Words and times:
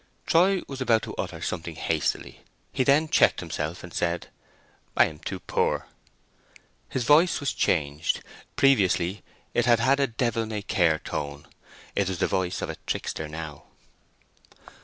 Troy 0.25 0.63
was 0.67 0.81
about 0.81 1.03
to 1.03 1.13
utter 1.17 1.41
something 1.41 1.75
hastily; 1.75 2.41
he 2.73 2.83
then 2.83 3.07
checked 3.07 3.39
himself 3.39 3.83
and 3.83 3.93
said, 3.93 4.29
"I 4.97 5.05
am 5.05 5.19
too 5.19 5.39
poor." 5.39 5.85
His 6.89 7.03
voice 7.03 7.39
was 7.39 7.53
changed. 7.53 8.23
Previously 8.55 9.21
it 9.53 9.67
had 9.67 9.79
had 9.79 9.99
a 9.99 10.07
devil 10.07 10.47
may 10.47 10.63
care 10.63 10.97
tone. 10.97 11.45
It 11.95 12.09
was 12.09 12.17
the 12.17 12.25
voice 12.25 12.63
of 12.63 12.69
a 12.71 12.77
trickster 12.87 13.27
now. 13.27 13.65